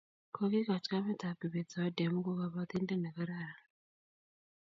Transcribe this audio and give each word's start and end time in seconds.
Kokikoch 0.35 0.85
kamet 0.89 1.21
ab 1.27 1.37
Kibet 1.39 1.67
zawadi 1.71 2.01
amu 2.07 2.19
ko 2.25 2.31
kabatindet 2.39 2.99
ne 3.01 3.09
kararan 3.15 3.59